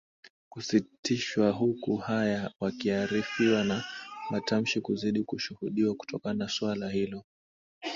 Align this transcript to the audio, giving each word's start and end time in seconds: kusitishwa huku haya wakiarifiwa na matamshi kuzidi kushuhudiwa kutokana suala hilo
kusitishwa 0.49 1.49
huku 1.51 1.97
haya 1.97 2.51
wakiarifiwa 2.59 3.63
na 3.63 3.83
matamshi 4.29 4.81
kuzidi 4.81 5.23
kushuhudiwa 5.23 5.95
kutokana 5.95 6.49
suala 6.49 6.89
hilo 6.89 7.23